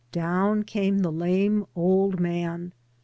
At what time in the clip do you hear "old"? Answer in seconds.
1.75-2.19